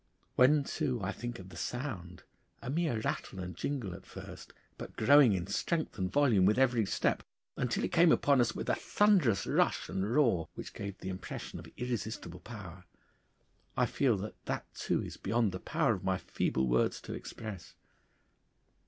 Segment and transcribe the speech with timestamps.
[0.35, 2.23] When, too, I think of the sound,
[2.59, 6.87] a mere rattle and jingle at first, but growing in strength and volume with every
[6.87, 7.21] step,
[7.55, 11.59] until it came upon us with a thunderous rush and roar which gave the impression
[11.59, 12.85] of irresistible power,
[13.77, 17.75] I feel that that too is beyond the power of my feeble words to express.